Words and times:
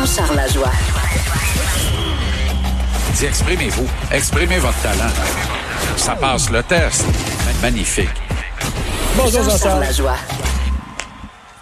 Jean-Charles 0.00 0.36
Lajoie. 0.36 0.72
Dis, 3.16 3.26
exprimez-vous. 3.26 3.86
Exprimez 4.10 4.56
votre 4.56 4.80
talent. 4.80 5.12
Ça 5.96 6.14
passe 6.14 6.50
le 6.50 6.62
test. 6.62 7.04
Magnifique. 7.60 8.08
Bonjour 9.14 9.42
Jean-Charles 9.42 9.80
Lajoie. 9.80 10.16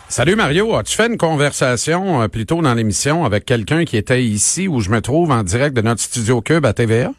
Salut 0.09 0.37
Mario, 0.37 0.77
as-tu 0.77 0.95
fait 0.95 1.09
une 1.09 1.17
conversation 1.17 2.23
euh, 2.23 2.29
plus 2.29 2.47
tôt 2.47 2.63
dans 2.63 2.75
l'émission 2.75 3.25
avec 3.25 3.45
quelqu'un 3.45 3.85
qui 3.85 3.97
était 3.97 4.23
ici 4.23 4.69
où 4.69 4.79
je 4.79 4.91
me 4.91 5.01
trouve 5.01 5.33
en 5.33 5.43
direct 5.43 5.75
de 5.75 5.83
notre 5.83 6.01
studio 6.01 6.41
Cube 6.41 6.65
à 6.65 6.73
TVA? 6.73 7.11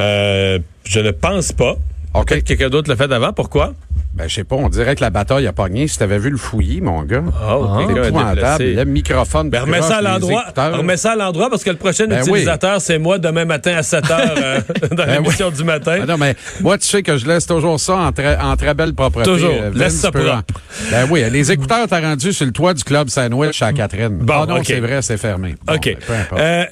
Euh, 0.00 0.60
je 0.84 1.00
ne 1.00 1.10
pense 1.10 1.50
pas. 1.50 1.74
OK. 2.14 2.28
Peut-être 2.28 2.44
quelqu'un 2.44 2.68
d'autre 2.68 2.88
l'a 2.88 2.94
fait 2.94 3.12
avant. 3.12 3.32
Pourquoi? 3.32 3.74
Ben, 4.12 4.28
je 4.28 4.34
sais 4.34 4.44
pas, 4.44 4.56
on 4.56 4.68
dirait 4.68 4.96
que 4.96 5.02
la 5.02 5.10
bataille 5.10 5.46
a 5.46 5.52
pogné. 5.52 5.86
Si 5.86 5.96
t'avais 5.96 6.18
vu 6.18 6.30
le 6.30 6.36
fouillis, 6.36 6.80
mon 6.80 7.02
gars. 7.04 7.22
Oh, 7.48 7.76
C'est 7.78 7.86
quelqu'un 7.86 8.02
a 8.02 8.06
épouvantable. 8.08 8.34
déplacé. 8.34 8.74
Le 8.74 8.84
microphone. 8.84 9.50
Ben, 9.50 9.60
remets 9.62 9.82
ça 9.82 9.98
à 9.98 10.02
l'endroit. 10.02 10.44
Remets 10.56 10.96
ça 10.96 11.12
à 11.12 11.16
l'endroit 11.16 11.48
parce 11.48 11.62
que 11.62 11.70
le 11.70 11.76
prochain 11.76 12.06
Ben 12.08 12.20
utilisateur, 12.20 12.80
c'est 12.80 12.98
moi 12.98 13.18
demain 13.18 13.44
matin 13.44 13.76
à 13.76 13.82
7 13.84 14.10
heures 14.10 14.34
euh, 14.36 14.60
dans 14.90 14.96
Ben 15.06 15.22
l'émission 15.22 15.50
du 15.50 15.62
matin. 15.62 16.00
Ah 16.02 16.06
non, 16.06 16.16
mais 16.18 16.34
moi, 16.60 16.76
tu 16.76 16.86
sais 16.88 17.02
que 17.04 17.16
je 17.16 17.26
laisse 17.26 17.46
toujours 17.46 17.78
ça 17.78 17.94
en 17.96 18.10
très, 18.12 18.36
en 18.36 18.56
très 18.56 18.74
belle 18.74 18.94
propreté. 18.94 19.30
Toujours. 19.30 19.54
Euh, 19.54 19.70
Laisse 19.74 19.94
ça 20.00 20.10
peut 20.10 20.28
en- 20.28 20.42
propre. 20.42 20.60
Ben 20.90 21.06
oui, 21.08 21.22
les 21.30 21.52
écouteurs 21.52 21.86
t'as 21.88 22.00
rendu 22.00 22.32
sur 22.32 22.46
le 22.46 22.52
toit 22.52 22.74
du 22.74 22.82
club 22.82 23.08
sandwich 23.08 23.62
à 23.62 23.72
Catherine. 23.72 24.18
Bon, 24.18 24.34
Ah 24.42 24.46
non, 24.46 24.60
c'est 24.64 24.80
vrai, 24.80 25.02
c'est 25.02 25.18
fermé. 25.18 25.54
Bon, 25.64 25.74
OK. 25.74 25.84
ben, 25.84 25.96
peu 26.04 26.12
importe. 26.14 26.40
Euh, 26.42 26.64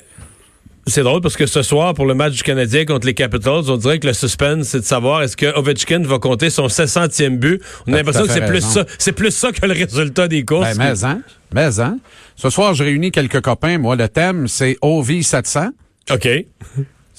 c'est 0.88 1.02
drôle 1.02 1.20
parce 1.20 1.36
que 1.36 1.46
ce 1.46 1.62
soir, 1.62 1.94
pour 1.94 2.06
le 2.06 2.14
match 2.14 2.34
du 2.34 2.42
Canadien 2.42 2.84
contre 2.84 3.06
les 3.06 3.14
Capitals, 3.14 3.70
on 3.70 3.76
dirait 3.76 3.98
que 3.98 4.06
le 4.06 4.12
suspense, 4.12 4.68
c'est 4.68 4.80
de 4.80 4.84
savoir 4.84 5.22
est-ce 5.22 5.36
que 5.36 5.46
Ovechkin 5.56 6.02
va 6.02 6.18
compter 6.18 6.50
son 6.50 6.66
700e 6.66 7.38
but. 7.38 7.62
On 7.86 7.92
a 7.92 7.96
T'as 7.96 7.98
l'impression 7.98 8.26
que 8.26 8.32
c'est 8.32 8.46
plus 8.46 8.60
ça. 8.60 8.84
C'est 8.98 9.12
plus 9.12 9.30
ça 9.30 9.52
que 9.52 9.64
le 9.66 9.72
résultat 9.72 10.28
des 10.28 10.44
courses. 10.44 10.76
Ben, 10.76 10.94
mais 10.94 11.04
hein, 11.04 11.22
mais 11.52 11.80
hein. 11.80 11.98
Ce 12.36 12.50
soir, 12.50 12.74
je 12.74 12.84
réunis 12.84 13.10
quelques 13.10 13.40
copains. 13.40 13.78
Moi, 13.78 13.96
le 13.96 14.08
thème, 14.08 14.48
c'est 14.48 14.76
OV 14.82 15.22
700. 15.22 15.70
OK. 16.10 16.28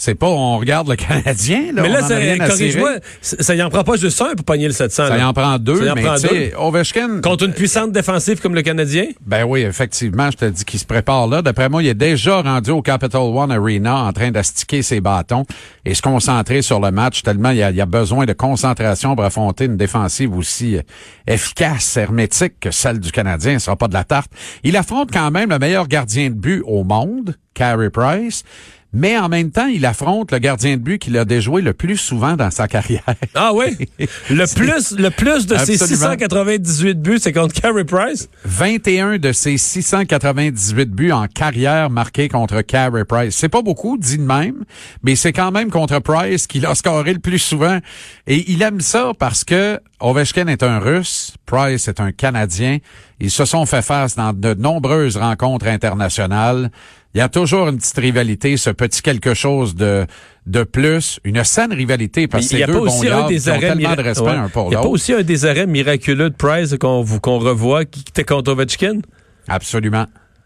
C'est 0.02 0.16
pas 0.16 0.28
on 0.28 0.58
regarde 0.58 0.88
le 0.88 0.96
Canadien, 0.96 1.74
là. 1.74 1.82
mais 1.82 1.90
là, 1.90 2.48
corrige-moi, 2.48 3.00
ça 3.22 3.54
y 3.54 3.62
en 3.62 3.70
prend 3.70 3.84
pas 3.84 3.98
juste 3.98 4.22
un 4.22 4.34
pour 4.34 4.46
pogner 4.46 4.68
le 4.68 4.72
700. 4.72 4.96
Ça 4.96 5.10
là. 5.10 5.18
y 5.18 5.24
en 5.24 5.34
prend 5.34 5.60
deux, 5.60 5.76
Ça 5.80 5.86
y 5.88 5.90
en 5.90 5.96
mais 5.96 6.04
prend 6.04 6.16
sais, 6.16 6.54
Ovechkin... 6.58 7.20
Contre 7.20 7.44
une 7.44 7.52
puissante 7.52 7.92
défensive 7.92 8.40
comme 8.40 8.56
le 8.56 8.62
Canadien? 8.62 9.08
Ben 9.26 9.44
oui, 9.44 9.60
effectivement, 9.60 10.32
je 10.32 10.38
te 10.38 10.46
dis 10.46 10.64
qu'il 10.64 10.80
se 10.80 10.86
prépare 10.86 11.28
là. 11.28 11.42
D'après 11.42 11.68
moi, 11.68 11.84
il 11.84 11.90
est 11.90 11.96
déjà 11.96 12.42
rendu 12.42 12.72
au 12.72 12.82
Capital 12.82 13.20
One 13.20 13.52
Arena 13.52 14.06
en 14.06 14.14
train 14.14 14.32
d'astiquer 14.32 14.84
ses 14.84 15.02
bâtons 15.02 15.44
et 15.84 15.94
se 15.94 16.02
concentrer 16.02 16.62
sur 16.62 16.80
le 16.80 16.92
match 16.92 17.22
tellement 17.22 17.50
il 17.50 17.58
y 17.58 17.64
a, 17.64 17.70
y 17.72 17.82
a 17.82 17.86
besoin 17.86 18.26
de 18.26 18.32
concentration 18.32 19.18
pour 19.18 19.26
affronter 19.26 19.66
une 19.66 19.76
défensive 19.76 20.34
aussi 20.34 20.78
euh, 20.78 20.82
efficace, 21.28 21.98
hermétique 21.98 22.54
que 22.62 22.72
celle 22.72 23.02
du 23.02 23.12
Canadien. 23.12 23.60
Ce 23.60 23.66
sera 23.66 23.76
pas 23.76 23.90
de 23.90 23.94
la 23.94 24.06
tarte. 24.06 24.32
Il 24.64 24.78
affronte 24.78 25.12
quand 25.12 25.30
même 25.30 25.50
le 25.50 25.60
meilleur 25.60 25.90
gardien 25.90 26.30
de 26.30 26.36
but 26.36 26.64
au 26.66 26.86
monde, 26.86 27.36
Carey 27.54 27.90
Price. 27.90 28.46
Mais 28.92 29.18
en 29.18 29.30
même 29.30 29.52
temps, 29.52 29.68
il 29.68 29.86
affronte 29.86 30.32
le 30.32 30.40
gardien 30.40 30.78
de 30.78 30.82
but 30.82 30.98
qu'il 30.98 31.16
a 31.18 31.26
déjoué 31.26 31.62
le 31.62 31.74
plus 31.74 31.98
souvent 31.98 32.36
dans 32.36 32.50
sa 32.50 32.68
carrière. 32.68 33.04
Ah 33.36 33.52
oui? 33.54 33.88
Le 34.30 34.54
plus, 34.56 34.98
le 34.98 35.10
plus 35.10 35.46
de 35.46 35.56
ses 35.58 35.82
Absolument. 35.82 36.12
698 36.12 37.02
buts, 37.02 37.20
c'est 37.22 37.34
contre 37.34 37.54
Carey 37.54 37.84
Price? 37.84 38.30
21 38.46 39.18
de 39.18 39.32
ses 39.32 39.58
698 39.58 40.90
buts 40.90 41.12
en 41.12 41.28
carrière 41.28 41.90
marqués 41.90 42.30
contre 42.30 42.62
Carey 42.62 43.06
Price. 43.06 43.36
C'est 43.36 43.50
pas 43.50 43.62
beaucoup, 43.62 43.98
dit 43.98 44.18
de 44.18 44.24
même, 44.24 44.64
mais 45.04 45.16
c'est 45.16 45.34
quand 45.34 45.52
même 45.52 45.70
contre 45.70 46.00
Price 46.00 46.48
qu'il 46.48 46.66
a 46.66 46.74
scoré 46.76 47.14
le 47.14 47.20
plus 47.20 47.40
souvent. 47.40 47.80
Et 48.28 48.52
il 48.52 48.62
aime 48.62 48.82
ça 48.82 49.12
parce 49.18 49.44
que 49.44 49.80
Ovechkin 50.00 50.48
est 50.48 50.64
un 50.64 50.80
Russe, 50.80 51.34
Price 51.46 51.88
est 51.88 52.00
un 52.00 52.12
Canadien. 52.12 52.78
Ils 53.20 53.32
se 53.32 53.44
sont 53.46 53.66
fait 53.66 53.82
face 53.82 54.16
dans 54.16 54.32
de 54.32 54.54
nombreuses 54.54 55.18
rencontres 55.18 55.68
internationales. 55.68 56.72
Il 57.16 57.18
y 57.18 57.22
a 57.22 57.30
toujours 57.30 57.68
une 57.70 57.78
petite 57.80 57.98
rivalité, 57.98 58.56
ce 58.58 58.70
petit 58.70 59.02
quelque 59.02 59.34
chose 59.34 59.76
de 59.76 60.06
de 60.46 60.64
plus, 60.64 61.20
une 61.24 61.44
saine 61.44 61.74
rivalité 61.74 62.28
parce 62.28 62.48
que 62.48 62.58
c'est 62.58 62.66
deux 62.66 62.74
bons 62.74 62.86
qui 63.00 63.08
ont 63.10 63.12
arrêts 63.28 63.60
tellement 63.60 63.96
de 63.96 64.02
respect 64.02 64.26
Ouais. 64.26 64.32
un 64.32 64.50
pour 64.50 64.66
Il 64.68 64.70
n'y 64.70 64.76
a 64.76 64.80
pas 64.80 64.84
l'autre. 64.84 64.94
aussi 64.96 65.14
un 65.14 65.22
des 65.22 65.46
arrêts 65.46 65.68
miraculeux 65.68 66.30
de 66.32 66.36
Price 66.36 66.76
qu'on 66.80 67.02
vous- 67.04 67.20
qu'on 67.20 67.38
revoit 67.40 67.86
qui 67.86 68.02
était 68.08 68.24
contre 68.24 68.52
Ovechkin? 68.52 69.00
Absolument. 69.48 70.06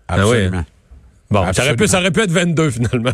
Ah. 0.09 0.16
Absolument. 0.16 0.66
Bon, 1.31 1.40
ça 1.53 1.63
aurait, 1.63 1.75
pu, 1.75 1.84
Absolument. 1.84 1.88
ça 1.88 2.00
aurait 2.00 2.12
pu 2.12 2.19
être 2.22 2.31
22 2.31 2.69
finalement. 2.69 3.12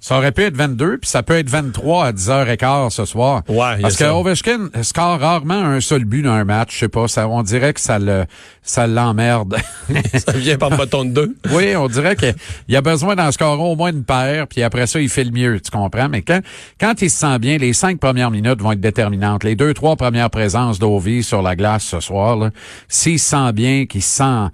Ça 0.00 0.16
aurait 0.16 0.32
pu 0.32 0.42
être 0.44 0.56
22, 0.56 0.96
puis 0.98 1.10
ça 1.10 1.22
peut 1.22 1.36
être 1.36 1.50
23 1.50 2.06
à 2.06 2.12
10h15 2.12 2.90
ce 2.90 3.04
soir. 3.04 3.42
Ouais, 3.48 3.80
Parce 3.82 3.96
que 3.96 4.04
ça. 4.04 4.16
Ovechkin 4.16 4.70
score 4.82 5.20
rarement 5.20 5.54
un 5.62 5.80
seul 5.80 6.04
but 6.06 6.22
dans 6.22 6.32
un 6.32 6.44
match. 6.44 6.72
Je 6.74 6.78
sais 6.78 6.88
pas, 6.88 7.06
ça, 7.06 7.28
on 7.28 7.42
dirait 7.42 7.74
que 7.74 7.80
ça 7.80 7.98
le, 7.98 8.24
ça 8.62 8.86
l'emmerde. 8.86 9.56
ça 10.14 10.32
vient 10.32 10.56
par 10.56 10.70
bâton 10.70 11.04
de 11.04 11.10
deux. 11.10 11.36
oui, 11.52 11.76
on 11.76 11.86
dirait 11.86 12.16
qu'il 12.16 12.34
y 12.68 12.76
a 12.76 12.80
besoin 12.80 13.14
d'en 13.14 13.30
scorer 13.30 13.62
au 13.62 13.76
moins 13.76 13.90
une 13.90 14.04
paire, 14.04 14.46
puis 14.46 14.62
après 14.62 14.86
ça, 14.86 15.00
il 15.00 15.10
fait 15.10 15.24
le 15.24 15.32
mieux, 15.32 15.60
tu 15.60 15.70
comprends? 15.70 16.08
Mais 16.08 16.22
quand, 16.22 16.40
quand 16.80 17.02
il 17.02 17.10
se 17.10 17.18
sent 17.18 17.38
bien, 17.38 17.58
les 17.58 17.74
cinq 17.74 18.00
premières 18.00 18.30
minutes 18.30 18.62
vont 18.62 18.72
être 18.72 18.80
déterminantes. 18.80 19.44
Les 19.44 19.54
deux, 19.54 19.74
trois 19.74 19.96
premières 19.96 20.30
présences 20.30 20.78
d'Ovi 20.78 21.22
sur 21.22 21.42
la 21.42 21.56
glace 21.56 21.84
ce 21.84 22.00
soir, 22.00 22.50
s'il 22.88 23.18
se 23.18 23.30
sent 23.30 23.52
bien, 23.52 23.86
qu'il 23.86 24.02
se 24.02 24.16
sent... 24.16 24.48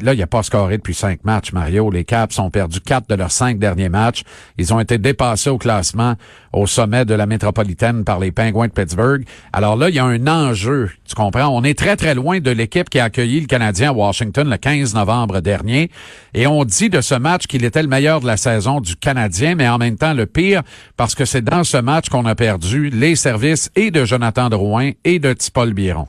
Là, 0.00 0.14
il 0.14 0.22
a 0.22 0.26
pas 0.26 0.42
scoré 0.42 0.78
depuis 0.78 0.94
cinq 0.94 1.22
matchs, 1.24 1.52
Mario. 1.52 1.90
Les 1.90 2.04
Caps 2.04 2.38
ont 2.38 2.50
perdu 2.50 2.80
quatre 2.80 3.08
de 3.10 3.14
leurs 3.14 3.30
cinq 3.30 3.58
derniers 3.58 3.90
matchs. 3.90 4.22
Ils 4.56 4.72
ont 4.72 4.80
été 4.80 4.96
dépassés 4.96 5.50
au 5.50 5.58
classement 5.58 6.14
au 6.54 6.66
sommet 6.66 7.04
de 7.04 7.12
la 7.12 7.26
métropolitaine 7.26 8.02
par 8.02 8.18
les 8.18 8.32
Penguins 8.32 8.68
de 8.68 8.72
Pittsburgh. 8.72 9.24
Alors 9.52 9.76
là, 9.76 9.90
il 9.90 9.94
y 9.94 9.98
a 9.98 10.04
un 10.04 10.26
enjeu, 10.26 10.90
tu 11.04 11.14
comprends? 11.14 11.48
On 11.48 11.62
est 11.62 11.78
très, 11.78 11.96
très 11.96 12.14
loin 12.14 12.40
de 12.40 12.50
l'équipe 12.50 12.88
qui 12.88 12.98
a 12.98 13.04
accueilli 13.04 13.40
le 13.40 13.46
Canadien 13.46 13.90
à 13.90 13.92
Washington 13.92 14.48
le 14.48 14.56
15 14.56 14.94
novembre 14.94 15.40
dernier. 15.40 15.90
Et 16.32 16.46
on 16.46 16.64
dit 16.64 16.88
de 16.88 17.02
ce 17.02 17.14
match 17.14 17.46
qu'il 17.46 17.64
était 17.64 17.82
le 17.82 17.88
meilleur 17.88 18.20
de 18.20 18.26
la 18.26 18.38
saison 18.38 18.80
du 18.80 18.96
Canadien, 18.96 19.56
mais 19.56 19.68
en 19.68 19.76
même 19.76 19.96
temps 19.96 20.14
le 20.14 20.24
pire 20.24 20.62
parce 20.96 21.14
que 21.14 21.26
c'est 21.26 21.42
dans 21.42 21.64
ce 21.64 21.76
match 21.76 22.08
qu'on 22.08 22.24
a 22.24 22.34
perdu 22.34 22.88
les 22.88 23.14
services 23.14 23.70
et 23.76 23.90
de 23.90 24.06
Jonathan 24.06 24.48
Drouin 24.48 24.92
et 25.04 25.18
de 25.18 25.34
Tipol 25.34 25.74
Biron. 25.74 26.08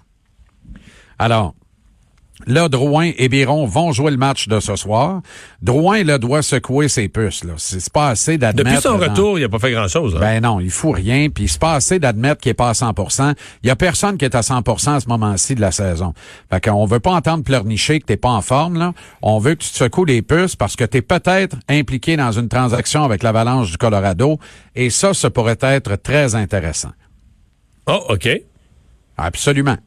Alors, 1.20 1.54
Là, 2.46 2.70
Drouin 2.70 3.12
et 3.18 3.30
Biron 3.30 3.66
vont 3.66 3.92
jouer 3.92 4.12
le 4.12 4.18
match 4.18 4.48
de 4.48 4.60
ce 4.60 4.76
soir. 4.76 5.22
Drouin, 5.62 6.04
là, 6.04 6.20
doit 6.20 6.44
secouer 6.44 6.88
ses 6.88 7.10
puces, 7.10 7.44
là. 7.44 7.54
C'est 7.58 7.92
pas 7.92 8.10
assez 8.10 8.38
d'admettre... 8.38 8.70
Depuis 8.70 8.82
son 8.82 8.98
dans- 9.00 9.10
retour, 9.10 9.40
il 9.40 9.42
n'a 9.42 9.50
pas 9.50 9.58
fait 9.60 9.72
grand-chose. 9.72 10.16
hein. 10.16 10.20
ben 10.20 10.42
non, 10.44 10.60
il 10.60 10.70
faut 10.70 10.92
rien, 10.92 11.30
puis 11.30 11.48
c'est 11.48 11.60
pas 11.60 11.74
assez 11.74 11.98
d'admettre 11.98 12.40
qu'il 12.42 12.52
est 12.52 12.54
pas 12.54 12.70
à 12.70 12.74
100% 12.74 13.34
Il 13.64 13.68
y 13.68 13.70
a 13.72 13.76
personne 13.76 14.18
qui 14.18 14.26
est 14.26 14.36
à 14.36 14.42
100% 14.42 14.96
à 14.96 15.00
ce 15.00 15.08
moment-ci 15.08 15.56
de 15.56 15.62
la 15.62 15.72
saison. 15.72 16.14
Fait 16.52 16.64
qu'on 16.64 16.86
veut 16.86 17.00
pas 17.00 17.12
entendre 17.14 17.44
pleurnicher 17.44 18.00
que 18.00 18.06
t'es 18.06 18.18
pas 18.18 18.30
en 18.30 18.42
forme, 18.42 18.78
là. 18.78 18.94
On 19.24 19.40
veut 19.40 19.56
que 19.56 19.64
tu 19.64 19.72
te 19.72 19.76
secoues 19.76 20.06
les 20.06 20.22
puces 20.22 20.56
parce 20.56 20.76
que 20.76 20.84
t'es 20.86 21.02
peut-être 21.02 21.56
impliqué 21.68 22.18
dans 22.18 22.32
une 22.32 22.50
transaction 22.50 23.04
avec 23.04 23.24
l'Avalanche 23.24 23.72
du 23.72 23.78
Colorado, 23.78 24.40
et 24.76 24.92
ça, 24.92 25.14
ça 25.16 25.32
pourrait 25.32 25.58
être 25.62 25.96
très 25.96 26.36
intéressant. 26.36 26.92
Oh, 27.88 28.04
OK. 28.10 28.30
Absolument. 29.18 29.78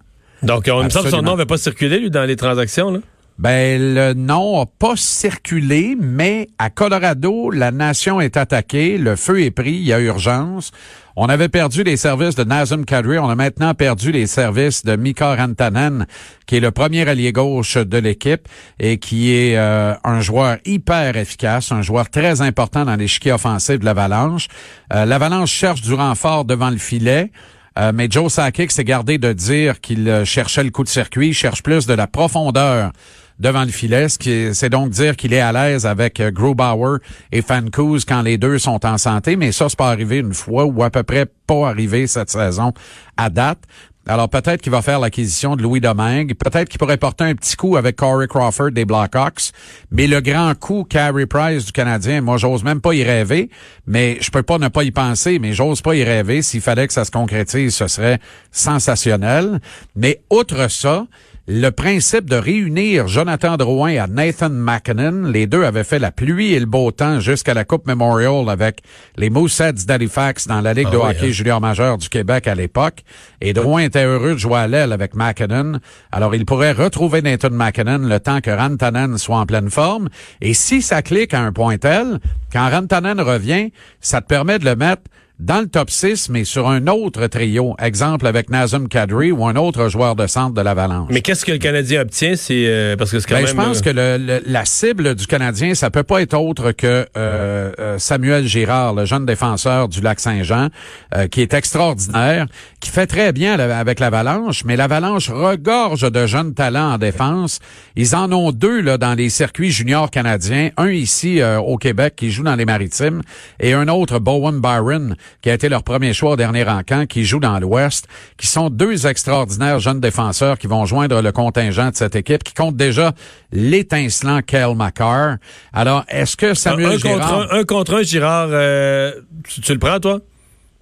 Donc, 0.43 0.69
on, 0.73 0.85
me 0.85 0.89
semble 0.91 1.07
que 1.07 1.11
son 1.11 1.23
nom 1.23 1.33
n'avait 1.33 1.47
pas 1.47 1.59
circulé, 1.59 1.99
lui, 1.99 2.11
dans 2.11 2.25
les 2.25 2.37
transactions. 2.37 2.91
Là. 2.91 3.01
Ben, 3.41 3.95
le 3.95 4.13
nom 4.13 4.61
a 4.61 4.67
pas 4.67 4.97
circulé, 4.97 5.97
mais 5.99 6.49
à 6.59 6.69
Colorado, 6.69 7.51
la 7.51 7.71
nation 7.71 8.21
est 8.21 8.37
attaquée, 8.37 8.99
le 8.99 9.17
feu 9.17 9.41
est 9.41 9.51
pris, 9.51 9.73
il 9.73 9.85
y 9.85 9.95
a 9.95 9.99
urgence. 9.99 10.73
On 11.17 11.27
avait 11.27 11.49
perdu 11.49 11.83
les 11.83 11.97
services 11.97 12.35
de 12.35 12.45
Nazem 12.45 12.85
Kadri, 12.85 13.19
on 13.19 13.31
a 13.31 13.35
maintenant 13.35 13.73
perdu 13.73 14.13
les 14.13 14.27
services 14.27 14.85
de 14.85 14.95
Mika 14.95 15.37
Rantanen, 15.37 16.07
qui 16.47 16.57
est 16.57 16.61
le 16.61 16.71
premier 16.71 17.09
allié 17.09 17.33
gauche 17.33 17.79
de 17.79 17.97
l'équipe 17.97 18.47
et 18.79 18.99
qui 18.99 19.33
est 19.33 19.57
euh, 19.57 19.95
un 20.05 20.21
joueur 20.21 20.59
hyper 20.67 21.17
efficace, 21.17 21.73
un 21.73 21.81
joueur 21.81 22.11
très 22.11 22.43
important 22.43 22.85
dans 22.85 22.97
l'échiquier 22.97 23.33
offensif 23.33 23.79
de 23.79 23.87
l'Avalanche. 23.87 24.49
Euh, 24.93 25.07
L'Avalanche 25.07 25.51
cherche 25.51 25.81
du 25.81 25.95
renfort 25.95 26.45
devant 26.45 26.69
le 26.69 26.77
filet. 26.77 27.31
Euh, 27.79 27.93
mais 27.95 28.09
Joe 28.11 28.33
Sakic 28.33 28.73
s'est 28.73 28.85
gardé 28.85 29.19
de 29.19 29.33
dire 29.33 29.81
qu'il 29.81 30.09
euh, 30.09 30.25
cherchait 30.25 30.65
le 30.65 30.71
coup 30.71 30.83
de 30.83 30.89
circuit, 30.89 31.29
il 31.29 31.35
cherche 31.35 31.63
plus 31.63 31.87
de 31.87 31.95
la 31.95 32.07
profondeur 32.07 32.93
devant 33.41 33.65
le 33.65 33.71
filet, 33.71 34.09
ce 34.09 34.53
c'est 34.53 34.69
donc 34.69 34.91
dire 34.91 35.17
qu'il 35.17 35.33
est 35.33 35.41
à 35.41 35.51
l'aise 35.51 35.87
avec 35.87 36.21
euh, 36.21 36.31
Grubauer 36.31 36.99
et 37.33 37.41
Fancouz 37.41 38.05
quand 38.05 38.21
les 38.21 38.37
deux 38.37 38.59
sont 38.59 38.85
en 38.85 38.99
santé, 38.99 39.37
mais 39.37 39.51
ça, 39.51 39.69
c'est 39.69 39.79
pas 39.79 39.89
arrivé 39.89 40.19
une 40.19 40.35
fois 40.35 40.67
ou 40.67 40.83
à 40.83 40.91
peu 40.91 41.03
près 41.03 41.27
pas 41.47 41.71
arrivé 41.71 42.07
cette 42.07 42.31
saison 42.31 42.73
à 43.17 43.31
date. 43.31 43.61
Alors 44.07 44.29
peut-être 44.29 44.63
qu'il 44.63 44.73
va 44.73 44.83
faire 44.83 44.99
l'acquisition 44.99 45.57
de 45.57 45.63
Louis 45.63 45.81
Domingue. 45.81 46.35
Peut-être 46.35 46.69
qu'il 46.69 46.79
pourrait 46.79 46.97
porter 46.97 47.25
un 47.25 47.35
petit 47.35 47.55
coup 47.55 47.77
avec 47.77 47.97
Corey 47.97 48.27
Crawford 48.27 48.73
des 48.73 48.85
Blackhawks. 48.85 49.53
Mais 49.91 50.07
le 50.07 50.21
grand 50.21 50.55
coup, 50.59 50.85
Carey 50.89 51.27
Price 51.27 51.67
du 51.67 51.73
Canadien, 51.73 52.21
moi 52.21 52.37
j'ose 52.39 52.65
même 52.65 52.81
pas 52.81 52.95
y 52.95 53.05
rêver. 53.05 53.51
Mais 53.87 54.19
je 54.21 54.31
peux 54.31 54.43
pas 54.43 54.59
ne 54.59 54.69
pas 54.69 54.85
y 54.85 54.91
penser, 54.91 55.39
mais 55.39 55.53
j'ose 55.53 55.83
pas 55.83 55.95
y 55.95 56.03
rêver. 56.03 56.43
S'il 56.43 56.61
fallait 56.61 56.87
que 56.87 56.93
ça 56.93 57.05
se 57.05 57.11
concrétise, 57.11 57.75
ce 57.75 57.89
serait 57.89 58.19
sensationnel. 58.51 59.61
Mais 59.95 60.23
outre 60.31 60.69
ça, 60.71 61.07
le 61.53 61.71
principe 61.71 62.31
de 62.31 62.37
réunir 62.37 63.09
Jonathan 63.09 63.57
Drouin 63.57 63.97
à 63.97 64.07
Nathan 64.07 64.51
McKinnon. 64.51 65.25
Les 65.25 65.49
deux 65.49 65.65
avaient 65.65 65.83
fait 65.83 65.99
la 65.99 66.13
pluie 66.13 66.53
et 66.53 66.61
le 66.61 66.67
beau 66.67 66.93
temps 66.93 67.19
jusqu'à 67.19 67.55
la 67.55 67.65
Coupe 67.65 67.89
Memorial 67.89 68.49
avec 68.49 68.83
les 69.17 69.31
Mooseheads 69.31 69.85
d'Halifax 69.85 70.47
dans 70.47 70.61
la 70.61 70.75
Ligue 70.75 70.87
Ah 70.91 70.93
de 70.93 70.97
oui, 70.99 71.03
hockey 71.09 71.27
hein. 71.27 71.33
junior 71.33 71.61
majeur 71.61 71.99
du 71.99 72.09
Québec 72.09 72.47
à 72.47 72.55
l'époque. 72.55 73.03
Et 73.41 73.53
Drouin 73.53 73.83
était 73.83 74.05
heureux 74.05 74.35
de 74.35 74.39
jouer 74.39 74.59
à 74.59 74.69
l'aile 74.69 74.93
avec 74.93 75.17
McKinnon. 75.17 75.81
Alors, 76.13 76.37
il 76.37 76.47
pourrait 76.47 76.71
retrouver 76.71 77.21
Nathan 77.21 77.51
McKinnon 77.51 77.99
le 77.99 78.21
temps 78.21 78.41
que 78.41 78.51
Rantanen 78.53 79.19
soit 79.19 79.39
en 79.39 79.47
pleine 79.47 79.71
forme. 79.71 80.09
Et 80.41 80.55
si 80.55 80.83
ça 80.83 81.03
clique 81.03 81.35
à 81.35 81.41
un 81.41 81.53
point 81.53 81.79
tel, 81.79 82.21
quand 82.53 82.71
Rantanen 82.71 83.21
revient, 83.21 83.73
ça 84.01 84.21
te 84.21 84.29
permet 84.29 84.61
de 84.61 84.67
le 84.67 84.77
mettre 84.77 85.03
dans 85.41 85.61
le 85.61 85.67
top 85.69 85.91
6, 85.91 86.29
mais 86.29 86.45
sur 86.45 86.69
un 86.69 86.87
autre 86.87 87.27
trio. 87.27 87.75
Exemple 87.81 88.27
avec 88.27 88.51
Nazem 88.51 88.89
Kadri 88.89 89.33
ou 89.33 89.45
un 89.47 89.57
autre 89.57 89.89
joueur 89.89 90.15
de 90.15 90.27
centre 90.27 90.55
de 90.55 90.61
l'Avalanche. 90.61 91.09
Mais 91.11 91.23
qu'est-ce 91.23 91.45
que 91.45 91.53
le 91.53 91.59
Canadien 91.59 92.03
obtient? 92.03 92.35
C'est 92.37 92.67
euh, 92.67 92.97
parce 92.97 93.11
que 93.11 93.19
c'est 93.21 93.27
quand 93.29 93.37
Ben, 93.37 93.45
même. 93.45 93.49
je 93.51 93.55
pense 93.57 93.79
euh, 93.79 93.81
que 93.83 93.91
le, 93.91 94.17
le- 94.19 94.43
la 94.47 94.65
cible 94.65 95.15
du 95.15 95.27
Canadien, 95.27 95.75
ça 95.75 95.91
peut 95.91 96.03
pas 96.03 96.21
être 96.23 96.35
autre 96.35 96.73
que 96.73 97.07
euh, 97.17 97.73
euh, 97.79 97.99
Samuel 97.99 98.47
Girard, 98.47 98.95
le 98.95 99.05
jeune 99.07 99.25
défenseur 99.27 99.89
du 99.89 100.01
lac 100.01 100.21
Saint-Jean, 100.21 100.69
euh, 101.17 101.27
qui 101.27 101.41
est 101.41 101.55
extraordinaire, 101.55 102.47
qui 102.81 102.91
fait 102.91 103.07
très 103.07 103.33
bien 103.33 103.59
avec 103.59 103.99
l'Avalanche, 104.01 104.65
mais 104.65 104.77
l'Avalanche 104.77 105.31
regorge 105.31 106.11
de 106.11 106.27
jeunes 106.27 106.55
talents 106.55 106.93
en 106.95 106.99
défense. 106.99 107.61
Ils 107.97 108.15
en 108.15 108.31
ont 108.33 108.53
deux 108.53 108.81
là 108.83 108.99
dans 108.99 109.15
les 109.15 109.31
circuits 109.31 109.71
juniors 109.71 110.11
canadiens, 110.11 110.71
un 110.77 110.91
ici 110.91 111.41
euh, 111.41 111.59
au 111.61 111.79
Québec 111.79 112.15
qui 112.17 112.31
joue 112.31 112.43
dans 112.43 112.57
les 112.57 112.65
Maritimes 112.67 113.23
et 113.59 113.73
un 113.73 113.89
autre 113.89 114.19
Bowen 114.19 114.61
Byron 114.61 115.17
qui 115.43 115.51
a 115.51 115.55
été 115.55 115.69
leur 115.69 115.83
premier 115.83 116.13
choix 116.13 116.33
au 116.33 116.37
dernier 116.37 116.65
encamp, 116.69 117.07
qui 117.07 117.25
joue 117.25 117.41
dans 117.41 117.59
l'Ouest, 117.59 118.07
qui 118.37 118.47
sont 118.47 118.71
deux 118.71 119.07
extraordinaires 119.07 119.79
jeunes 119.79 120.01
défenseurs 120.01 120.59
qui 120.59 120.67
vont 120.67 120.85
joindre 120.87 121.23
le 121.23 121.33
contingent 121.33 121.91
de 121.91 121.97
cette 121.97 122.17
équipe, 122.17 122.43
qui 122.45 122.55
compte 122.55 122.77
déjà 122.77 123.13
l'étincelant 123.53 124.43
Kel 124.43 124.75
McCarr. 124.75 125.37
Alors, 125.73 126.05
est-ce 126.09 126.37
que 126.37 126.47
un, 126.51 126.55
Samuel 126.55 126.93
un 126.93 126.99
Girard... 126.99 127.19
contre 127.19 127.55
un, 127.55 127.59
un 127.59 127.65
contre 127.65 127.95
un, 127.95 128.03
Girard, 128.03 128.49
euh, 128.51 129.13
tu, 129.49 129.61
tu 129.61 129.73
le 129.73 129.79
prends, 129.79 130.01
toi? 130.01 130.21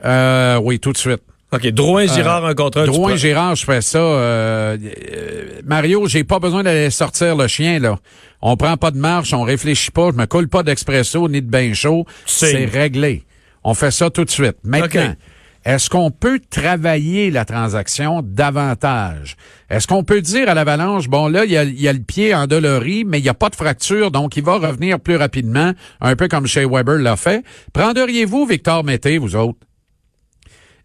Euh, 0.04 0.60
oui, 0.62 0.78
tout 0.78 0.92
de 0.92 0.98
suite. 0.98 1.22
OK. 1.50 1.66
Drouin, 1.68 2.06
Girard, 2.06 2.44
un 2.44 2.54
contre 2.54 2.78
un. 2.80 2.84
Drouin. 2.84 3.16
Girard, 3.16 3.56
je 3.56 3.64
fais 3.64 3.80
ça. 3.80 3.98
euh, 3.98 4.76
euh, 4.76 5.60
Mario, 5.64 6.06
j'ai 6.06 6.22
pas 6.22 6.38
besoin 6.38 6.62
d'aller 6.62 6.90
sortir 6.90 7.36
le 7.36 7.46
chien, 7.48 7.78
là. 7.78 7.98
On 8.42 8.56
prend 8.56 8.76
pas 8.76 8.90
de 8.90 8.98
marche, 8.98 9.32
on 9.32 9.42
réfléchit 9.42 9.90
pas, 9.90 10.10
je 10.12 10.16
me 10.16 10.26
coule 10.26 10.48
pas 10.48 10.62
d'expresso 10.62 11.28
ni 11.28 11.40
de 11.42 11.50
bain 11.50 11.72
chaud. 11.72 12.06
C'est 12.26 12.66
réglé. 12.66 13.24
On 13.68 13.74
fait 13.74 13.90
ça 13.90 14.08
tout 14.08 14.24
de 14.24 14.30
suite. 14.30 14.56
Maintenant, 14.64 15.14
est-ce 15.62 15.90
qu'on 15.90 16.10
peut 16.10 16.40
travailler 16.48 17.30
la 17.30 17.44
transaction 17.44 18.22
davantage? 18.24 19.36
Est-ce 19.68 19.86
qu'on 19.86 20.04
peut 20.04 20.22
dire 20.22 20.48
à 20.48 20.54
l'Avalanche, 20.54 21.08
bon 21.08 21.28
là, 21.28 21.44
il 21.44 21.50
y 21.50 21.58
a, 21.58 21.64
il 21.64 21.78
y 21.78 21.86
a 21.86 21.92
le 21.92 21.98
pied 21.98 22.34
endolori, 22.34 23.04
mais 23.04 23.18
il 23.18 23.24
n'y 23.24 23.28
a 23.28 23.34
pas 23.34 23.50
de 23.50 23.56
fracture, 23.56 24.10
donc 24.10 24.38
il 24.38 24.42
va 24.42 24.54
revenir 24.54 24.98
plus 24.98 25.16
rapidement, 25.16 25.72
un 26.00 26.16
peu 26.16 26.28
comme 26.28 26.46
chez 26.46 26.64
Weber 26.64 26.96
l'a 26.96 27.16
fait. 27.16 27.44
Prendriez-vous 27.74 28.46
Victor 28.46 28.84
Mété, 28.84 29.18
vous 29.18 29.36
autres? 29.36 29.58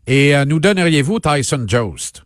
Et 0.06 0.36
euh, 0.36 0.44
nous 0.44 0.60
donneriez-vous 0.60 1.22
Tyson 1.22 1.64
Jost? 1.66 2.26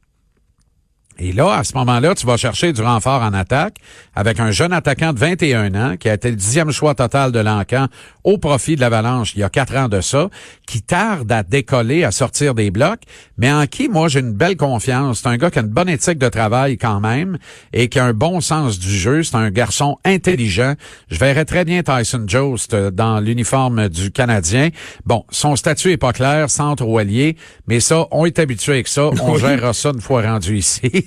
Et 1.19 1.31
là, 1.31 1.53
à 1.53 1.63
ce 1.63 1.73
moment-là, 1.75 2.13
tu 2.15 2.25
vas 2.25 2.37
chercher 2.37 2.73
du 2.73 2.81
renfort 2.81 3.21
en 3.21 3.33
attaque 3.33 3.77
avec 4.15 4.39
un 4.39 4.51
jeune 4.51 4.73
attaquant 4.73 5.13
de 5.13 5.19
21 5.19 5.73
ans 5.75 5.97
qui 5.97 6.09
a 6.09 6.13
été 6.13 6.29
le 6.29 6.35
dixième 6.35 6.71
choix 6.71 6.93
total 6.95 7.31
de 7.31 7.39
l'encan 7.39 7.87
au 8.23 8.37
profit 8.37 8.75
de 8.75 8.81
l'Avalanche 8.81 9.33
il 9.35 9.39
y 9.39 9.43
a 9.43 9.49
quatre 9.49 9.75
ans 9.75 9.87
de 9.87 10.01
ça, 10.01 10.29
qui 10.65 10.81
tarde 10.81 11.31
à 11.31 11.43
décoller, 11.43 12.03
à 12.03 12.11
sortir 12.11 12.53
des 12.53 12.71
blocs, 12.71 13.01
mais 13.37 13.51
en 13.51 13.65
qui, 13.67 13.87
moi, 13.87 14.07
j'ai 14.07 14.19
une 14.19 14.33
belle 14.33 14.57
confiance. 14.57 15.19
C'est 15.21 15.29
un 15.29 15.37
gars 15.37 15.49
qui 15.49 15.59
a 15.59 15.61
une 15.61 15.69
bonne 15.69 15.89
éthique 15.89 16.17
de 16.17 16.29
travail 16.29 16.77
quand 16.77 16.99
même 16.99 17.37
et 17.73 17.87
qui 17.87 17.99
a 17.99 18.05
un 18.05 18.13
bon 18.13 18.41
sens 18.41 18.79
du 18.79 18.89
jeu. 18.89 19.23
C'est 19.23 19.35
un 19.35 19.49
garçon 19.49 19.97
intelligent. 20.05 20.73
Je 21.09 21.17
verrais 21.17 21.45
très 21.45 21.65
bien 21.65 21.83
Tyson 21.83 22.25
Jost 22.27 22.73
euh, 22.73 22.91
dans 22.91 23.19
l'uniforme 23.19 23.89
du 23.89 24.11
Canadien. 24.11 24.69
Bon, 25.05 25.23
son 25.29 25.55
statut 25.55 25.91
est 25.91 25.97
pas 25.97 26.13
clair, 26.13 26.49
centre 26.49 26.85
ou 26.85 26.97
allié, 26.97 27.37
mais 27.67 27.79
ça, 27.79 28.07
on 28.11 28.25
est 28.25 28.39
habitué 28.39 28.73
avec 28.73 28.87
ça. 28.87 29.09
On 29.21 29.37
gérera 29.37 29.73
ça 29.73 29.91
une 29.93 30.01
fois 30.01 30.21
rendu 30.21 30.57
ici. 30.57 31.06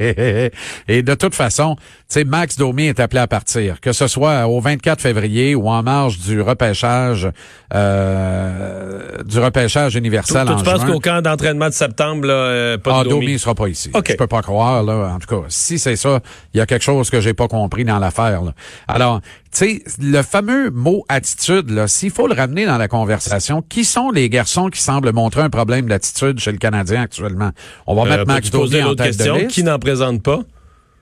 Et 0.88 1.02
de 1.02 1.14
toute 1.14 1.34
façon, 1.34 1.76
tu 1.76 1.82
sais, 2.08 2.24
Max 2.24 2.56
Domi 2.56 2.84
est 2.84 3.00
appelé 3.00 3.20
à 3.20 3.26
partir, 3.26 3.80
que 3.80 3.92
ce 3.92 4.06
soit 4.06 4.46
au 4.46 4.60
24 4.60 5.00
février 5.00 5.54
ou 5.54 5.68
en 5.68 5.82
marge 5.82 6.18
du 6.18 6.40
repêchage, 6.40 7.28
euh, 7.74 9.22
du 9.24 9.38
repêchage 9.38 9.94
universel 9.96 10.46
Toi, 10.46 10.54
en 10.54 10.58
tu 10.58 10.64
penses 10.64 10.80
juin. 10.82 10.92
qu'au 10.92 11.00
camp 11.00 11.22
d'entraînement 11.22 11.68
de 11.68 11.74
septembre, 11.74 12.26
là, 12.26 12.34
euh, 12.34 12.78
pas 12.78 13.00
Ah, 13.00 13.04
de 13.04 13.08
Domi 13.10 13.38
sera 13.38 13.54
pas 13.54 13.68
ici. 13.68 13.90
OK. 13.94 14.06
Je 14.10 14.16
peux 14.16 14.26
pas 14.26 14.42
croire, 14.42 14.82
là. 14.82 15.12
En 15.14 15.18
tout 15.18 15.26
cas, 15.26 15.46
si 15.48 15.78
c'est 15.78 15.96
ça, 15.96 16.20
il 16.54 16.58
y 16.58 16.60
a 16.60 16.66
quelque 16.66 16.84
chose 16.84 17.10
que 17.10 17.20
j'ai 17.20 17.34
pas 17.34 17.48
compris 17.48 17.84
dans 17.84 17.98
l'affaire. 17.98 18.40
Alors, 18.86 19.20
tu 19.20 19.30
sais, 19.52 19.82
le 20.00 20.22
fameux 20.22 20.70
mot 20.70 21.04
attitude, 21.08 21.70
là, 21.70 21.88
s'il 21.88 22.10
faut 22.10 22.26
le 22.26 22.34
ramener 22.34 22.66
dans 22.66 22.76
la 22.78 22.88
conversation, 22.88 23.62
qui 23.66 23.84
sont 23.84 24.10
les 24.10 24.28
garçons 24.28 24.68
qui 24.68 24.80
semblent 24.80 25.12
montrer 25.12 25.40
un 25.42 25.50
problème 25.50 25.88
d'attitude 25.88 26.38
chez 26.38 26.52
le 26.52 26.58
Canadien 26.58 27.02
actuellement? 27.02 27.50
On 27.86 27.94
va 27.94 28.02
Euh, 28.02 28.16
mettre 28.16 28.26
Max 28.26 28.50
peux-tu 28.50 28.62
poser 28.62 28.78
Domi 28.80 28.90
en 28.90 28.94
tête 28.94 29.06
question? 29.16 29.34
de 29.34 29.40
liste. 29.40 29.50
Qui 29.52 29.62
présente 29.88 30.22
pas? 30.22 30.40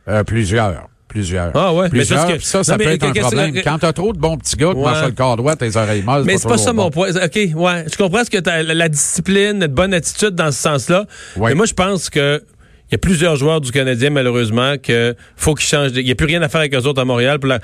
Euh, 0.08 0.22
plusieurs. 0.24 0.88
Plusieurs. 1.08 1.52
Ah 1.54 1.72
ouais, 1.72 1.84
mais 1.84 1.90
Plusieurs. 1.90 2.26
que- 2.26 2.32
Puis 2.34 2.44
ça, 2.44 2.62
ça 2.64 2.72
non, 2.72 2.78
mais 2.78 2.84
peut 2.84 2.90
être 2.92 3.02
un 3.04 3.12
que- 3.12 3.20
problème. 3.20 3.54
Quand 3.64 3.78
t'as 3.78 3.92
trop 3.92 4.12
de 4.12 4.18
bons 4.18 4.36
petits 4.36 4.56
gars, 4.56 4.70
tu 4.72 4.76
Ouais. 4.78 4.82
marches 4.84 4.98
sur 4.98 5.06
le 5.08 5.14
corps 5.14 5.36
droit, 5.36 5.56
tes 5.56 5.74
oreilles 5.76 6.02
molles, 6.02 6.24
Mais 6.24 6.36
c'est 6.36 6.48
pas 6.48 6.58
ça 6.58 6.72
mon 6.72 6.90
point. 6.90 7.08
OK, 7.10 7.34
ouais. 7.54 7.84
Je 7.90 7.96
comprends 7.96 8.24
ce 8.24 8.30
que 8.30 8.38
t'as, 8.38 8.62
la, 8.62 8.88
discipline, 8.88 9.60
la 9.60 9.68
bonne 9.68 9.94
attitude 9.94 10.30
dans 10.34 10.50
ce 10.52 10.60
sens-là. 10.60 11.06
Ouais. 11.36 11.50
Mais 11.50 11.54
moi, 11.54 11.66
je 11.66 11.74
pense 11.74 12.10
que 12.10 12.42
il 12.88 12.92
y 12.92 12.94
a 12.96 12.98
plusieurs 12.98 13.36
joueurs 13.36 13.60
du 13.60 13.72
Canadien, 13.72 14.10
malheureusement, 14.10 14.74
que 14.82 15.14
faut 15.36 15.54
qu'ils 15.54 15.66
changent. 15.68 15.92
Il 15.94 16.04
n'y 16.04 16.10
a 16.10 16.14
plus 16.14 16.26
rien 16.26 16.42
à 16.42 16.48
faire 16.48 16.60
avec 16.60 16.74
eux 16.74 16.78
autres 16.86 17.00
à 17.00 17.04
Montréal. 17.04 17.38
pour 17.38 17.48
la- 17.48 17.60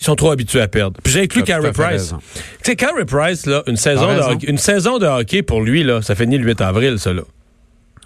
Ils 0.00 0.04
sont 0.04 0.16
trop 0.16 0.30
habitués 0.30 0.62
à 0.62 0.68
perdre. 0.68 0.98
Puis 1.04 1.12
j'ai 1.12 1.20
inclus 1.20 1.42
T'as 1.44 1.56
tout 1.58 1.62
Carey 1.62 1.72
Price. 1.72 2.14
Tu 2.64 2.70
sais, 2.70 2.74
Carey 2.76 3.04
Price, 3.04 3.44
là, 3.44 3.62
une 3.66 3.76
saison, 3.76 4.14
de 4.16 4.20
hockey, 4.20 4.46
une 4.48 4.56
saison 4.58 4.98
de 4.98 5.06
hockey 5.06 5.42
pour 5.42 5.60
lui, 5.60 5.82
là, 5.84 6.00
ça 6.00 6.14
finit 6.14 6.38
le 6.38 6.44
8 6.46 6.60
avril, 6.62 6.98
ça, 6.98 7.12
là. 7.12 7.22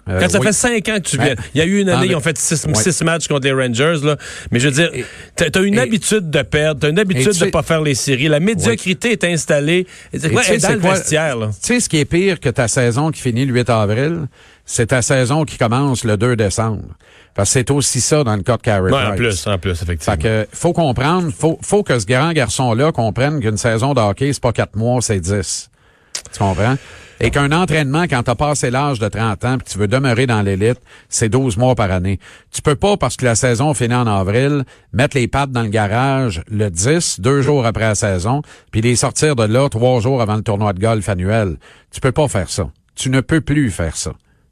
Euh, 0.07 0.19
Quand 0.19 0.29
ça 0.29 0.39
oui. 0.39 0.45
fait 0.45 0.53
cinq 0.53 0.89
ans 0.89 0.97
que 0.97 1.09
tu 1.09 1.17
viens. 1.17 1.33
Ben, 1.33 1.43
Il 1.55 1.57
y 1.57 1.61
a 1.61 1.65
eu 1.65 1.79
une 1.81 1.89
année, 1.89 2.07
ils 2.07 2.15
ont 2.15 2.19
fait 2.19 2.37
six, 2.37 2.63
Ouais. 2.67 2.75
six 2.75 3.03
matchs 3.03 3.27
contre 3.27 3.45
les 3.47 3.53
Rangers, 3.53 3.97
là. 4.03 4.17
Mais 4.51 4.59
je 4.59 4.69
veux 4.69 4.73
dire, 4.73 4.91
t'as 5.35 5.45
as 5.53 5.63
une 5.63 5.75
et- 5.75 5.79
habitude 5.79 6.29
de 6.29 6.41
perdre, 6.43 6.81
t'as 6.81 6.89
une 6.89 6.99
habitude 6.99 7.31
tu 7.33 7.39
de 7.45 7.49
pas 7.49 7.63
faire 7.63 7.81
les 7.81 7.95
séries. 7.95 8.27
La 8.27 8.39
médiocrité 8.39 9.13
est 9.13 9.23
installée. 9.23 9.87
C'est 10.13 10.29
quoi, 10.31 10.43
est 10.47 10.59
dans 10.59 10.73
le 10.73 10.79
quoi- 10.79 10.93
vestiaire, 10.93 11.37
là. 11.37 11.47
Tu 11.47 11.53
sais, 11.73 11.79
ce 11.79 11.89
qui 11.89 11.97
est 11.97 12.05
pire 12.05 12.39
que 12.39 12.49
ta 12.49 12.67
saison 12.67 13.09
qui 13.09 13.19
finit 13.21 13.45
le 13.45 13.53
8 13.53 13.69
avril, 13.69 14.27
c'est 14.63 14.87
ta 14.87 15.01
saison 15.01 15.43
qui 15.43 15.57
commence 15.57 16.03
le 16.03 16.17
2 16.17 16.35
décembre. 16.35 16.83
Parce 17.33 17.49
que 17.49 17.53
c'est 17.53 17.71
aussi 17.71 17.99
ça 17.99 18.23
dans 18.23 18.35
le 18.35 18.43
cas 18.43 18.57
de 18.57 18.61
Carey 18.61 18.91
Ouais, 18.91 18.93
en 18.93 19.15
Price. 19.15 19.41
plus, 19.43 19.47
en 19.47 19.57
plus, 19.57 19.71
effectivement. 19.81 20.15
Fait 20.15 20.21
que 20.21 20.47
faut 20.53 20.71
comprendre, 20.71 21.31
faut, 21.37 21.57
faut 21.63 21.81
que 21.83 21.97
ce 21.99 22.05
grand 22.05 22.31
garçon-là 22.31 22.91
comprenne 22.91 23.39
qu'une 23.41 23.57
saison 23.57 23.93
de 23.93 23.99
hockey, 24.01 24.31
c'est 24.31 24.41
pas 24.41 24.53
quatre 24.53 24.75
mois, 24.75 25.01
c'est 25.01 25.19
10. 25.19 25.69
Tu 26.31 26.39
comprends? 26.39 26.75
Et 27.19 27.31
qu'un 27.31 27.51
entraînement, 27.51 28.03
quand 28.03 28.23
t'as 28.23 28.35
passé 28.35 28.69
l'âge 28.69 28.99
de 28.99 29.07
30 29.07 29.45
ans 29.45 29.57
puis 29.57 29.71
tu 29.71 29.77
veux 29.77 29.87
demeurer 29.87 30.27
dans 30.27 30.41
l'élite, 30.41 30.79
c'est 31.07 31.29
12 31.29 31.57
mois 31.57 31.75
par 31.75 31.91
année. 31.91 32.19
Tu 32.51 32.61
peux 32.61 32.75
pas, 32.75 32.97
parce 32.97 33.15
que 33.15 33.25
la 33.25 33.35
saison 33.35 33.73
finit 33.73 33.95
en 33.95 34.07
avril, 34.07 34.65
mettre 34.91 35.15
les 35.15 35.27
pattes 35.27 35.51
dans 35.51 35.63
le 35.63 35.69
garage 35.69 36.43
le 36.49 36.69
10, 36.69 37.21
deux 37.21 37.41
jours 37.41 37.65
après 37.65 37.85
la 37.85 37.95
saison, 37.95 38.41
puis 38.71 38.81
les 38.81 38.95
sortir 38.95 39.35
de 39.35 39.43
là 39.43 39.69
trois 39.69 40.01
jours 40.01 40.21
avant 40.21 40.35
le 40.35 40.41
tournoi 40.41 40.73
de 40.73 40.79
golf 40.79 41.07
annuel. 41.07 41.57
Tu 41.91 42.01
peux 42.01 42.11
pas 42.11 42.27
faire 42.27 42.49
ça. 42.49 42.69
Tu 42.95 43.09
ne 43.09 43.21
peux 43.21 43.41
plus 43.41 43.71
faire 43.71 43.95
ça. 43.95 44.11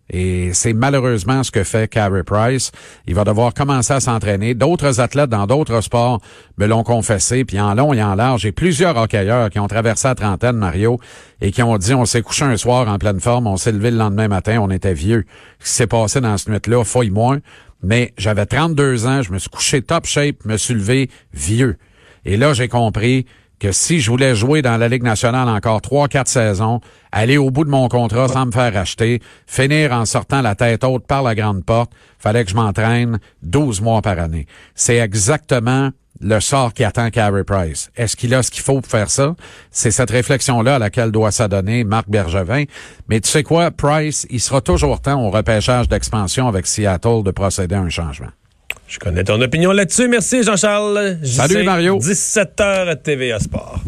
Et 0.09 0.53
c'est 0.53 0.73
malheureusement 0.73 1.43
ce 1.43 1.51
que 1.51 1.63
fait 1.63 1.87
Carey 1.87 2.23
Price. 2.23 2.71
Il 3.07 3.15
va 3.15 3.23
devoir 3.23 3.53
commencer 3.53 3.93
à 3.93 3.99
s'entraîner. 3.99 4.53
D'autres 4.53 4.99
athlètes 4.99 5.29
dans 5.29 5.47
d'autres 5.47 5.81
sports 5.81 6.19
me 6.57 6.65
l'ont 6.65 6.83
confessé, 6.83 7.45
puis 7.45 7.59
en 7.59 7.73
long 7.73 7.93
et 7.93 8.03
en 8.03 8.15
large. 8.15 8.41
J'ai 8.41 8.51
plusieurs 8.51 8.97
hockeyeurs 8.97 9.49
qui 9.49 9.59
ont 9.59 9.67
traversé 9.67 10.09
la 10.09 10.15
trentaine, 10.15 10.57
Mario, 10.57 10.99
et 11.41 11.51
qui 11.51 11.63
ont 11.63 11.77
dit, 11.77 11.93
on 11.93 12.05
s'est 12.05 12.21
couché 12.21 12.43
un 12.43 12.57
soir 12.57 12.87
en 12.87 12.97
pleine 12.97 13.21
forme, 13.21 13.47
on 13.47 13.57
s'est 13.57 13.71
levé 13.71 13.91
le 13.91 13.97
lendemain 13.97 14.27
matin, 14.27 14.59
on 14.61 14.69
était 14.69 14.93
vieux. 14.93 15.25
Ce 15.59 15.65
qui 15.65 15.71
s'est 15.71 15.87
passé 15.87 16.19
dans 16.19 16.37
ce 16.37 16.51
nuit-là, 16.51 16.83
fouille 16.83 17.09
moins. 17.09 17.39
Mais 17.81 18.13
j'avais 18.17 18.45
32 18.45 19.07
ans, 19.07 19.21
je 19.21 19.31
me 19.31 19.39
suis 19.39 19.49
couché 19.49 19.81
top 19.81 20.05
shape, 20.05 20.45
me 20.45 20.57
suis 20.57 20.73
levé 20.73 21.09
vieux. 21.33 21.77
Et 22.25 22.37
là, 22.37 22.53
j'ai 22.53 22.67
compris 22.67 23.25
que 23.63 23.71
si 23.71 24.01
je 24.01 24.11
voulais 24.11 24.35
jouer 24.35 24.61
dans 24.61 24.75
la 24.75 24.89
Ligue 24.89 25.03
nationale 25.03 25.47
encore 25.47 25.79
trois, 25.79 26.09
quatre 26.09 26.27
saisons, 26.27 26.81
aller 27.13 27.37
au 27.37 27.49
bout 27.49 27.63
de 27.63 27.69
mon 27.69 27.87
contrat 27.87 28.27
sans 28.27 28.45
me 28.45 28.51
faire 28.51 28.75
acheter, 28.75 29.21
finir 29.47 29.93
en 29.93 30.03
sortant 30.03 30.41
la 30.41 30.53
tête 30.53 30.83
haute 30.83 31.07
par 31.07 31.23
la 31.23 31.33
grande 31.33 31.63
porte, 31.63 31.93
fallait 32.19 32.43
que 32.43 32.51
je 32.51 32.57
m'entraîne 32.57 33.19
12 33.41 33.79
mois 33.79 34.01
par 34.01 34.19
année. 34.19 34.47
C'est 34.75 34.97
exactement 34.97 35.91
le 36.19 36.41
sort 36.41 36.73
qui 36.73 36.83
attend 36.83 37.09
Carey 37.09 37.45
Price. 37.45 37.89
Est-ce 37.95 38.17
qu'il 38.17 38.33
a 38.35 38.43
ce 38.43 38.51
qu'il 38.51 38.63
faut 38.63 38.81
pour 38.81 38.91
faire 38.91 39.09
ça? 39.09 39.33
C'est 39.71 39.91
cette 39.91 40.11
réflexion-là 40.11 40.75
à 40.75 40.79
laquelle 40.79 41.13
doit 41.13 41.31
s'adonner 41.31 41.85
Marc 41.85 42.09
Bergevin. 42.09 42.65
Mais 43.07 43.21
tu 43.21 43.29
sais 43.29 43.43
quoi? 43.43 43.71
Price, 43.71 44.27
il 44.29 44.41
sera 44.41 44.59
toujours 44.59 44.99
temps 44.99 45.25
au 45.25 45.29
repêchage 45.29 45.87
d'expansion 45.87 46.49
avec 46.49 46.67
Seattle 46.67 47.23
de 47.23 47.31
procéder 47.31 47.75
à 47.75 47.79
un 47.79 47.89
changement. 47.89 48.31
Je 48.87 48.99
connais 48.99 49.23
ton 49.23 49.41
opinion 49.41 49.71
là-dessus. 49.71 50.07
Merci, 50.07 50.43
Jean-Charles. 50.43 51.17
Salut, 51.23 51.63
Mario. 51.63 51.97
17h 51.99 52.89
à 52.89 52.95
TVA 52.95 53.39
Sport. 53.39 53.79